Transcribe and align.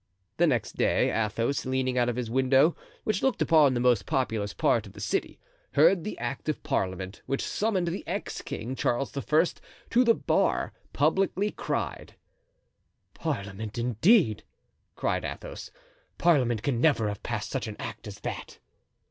The 0.37 0.47
next 0.47 0.77
day, 0.77 1.11
Athos, 1.11 1.63
leaning 1.63 1.95
out 1.95 2.09
of 2.09 2.15
his 2.15 2.27
window, 2.27 2.75
which 3.03 3.21
looked 3.21 3.39
upon 3.39 3.75
the 3.75 3.79
most 3.79 4.07
populous 4.07 4.51
part 4.51 4.87
of 4.87 4.93
the 4.93 4.99
city, 4.99 5.39
heard 5.73 6.03
the 6.03 6.17
Act 6.17 6.49
of 6.49 6.63
Parliament, 6.63 7.21
which 7.27 7.45
summoned 7.45 7.89
the 7.89 8.03
ex 8.07 8.41
king, 8.41 8.73
Charles 8.75 9.15
I., 9.15 9.43
to 9.91 10.03
the 10.03 10.15
bar, 10.15 10.73
publicly 10.91 11.51
cried. 11.51 12.15
"Parliament 13.13 13.77
indeed!" 13.77 14.43
cried 14.95 15.23
Athos. 15.23 15.69
"Parliament 16.17 16.63
can 16.63 16.81
never 16.81 17.07
have 17.07 17.21
passed 17.21 17.51
such 17.51 17.67
an 17.67 17.75
act 17.77 18.07
as 18.07 18.21
that." 18.21 18.57